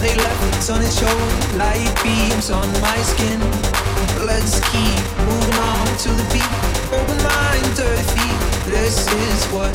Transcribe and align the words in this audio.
They 0.00 0.14
left 0.16 0.70
on 0.70 0.80
his 0.80 0.98
shoulder, 0.98 1.58
light 1.58 1.90
beams 2.02 2.50
on 2.50 2.68
my 2.80 2.98
skin. 3.02 3.40
Let's 4.26 4.60
keep 4.70 5.00
moving 5.26 5.58
on 5.58 5.86
to 6.04 6.10
the 6.10 6.26
beat. 6.32 6.52
Open 6.92 7.18
mind, 7.22 7.66
dirty 7.76 8.02
feet. 8.14 8.38
This 8.70 9.06
is 9.06 9.44
what 9.52 9.72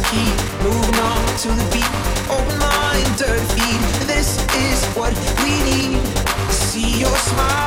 keep 0.00 0.36
moving 0.62 1.00
on 1.00 1.26
to 1.42 1.48
the 1.48 1.66
beat. 1.72 1.92
Open 2.30 2.58
mind, 2.58 3.06
dirty 3.18 3.44
feet. 3.54 3.80
This 4.06 4.38
is 4.56 4.84
what 4.96 5.12
we 5.42 5.52
need. 5.70 6.00
See 6.50 7.00
your 7.00 7.16
smile. 7.16 7.61